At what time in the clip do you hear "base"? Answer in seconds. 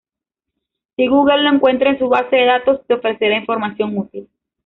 2.09-2.35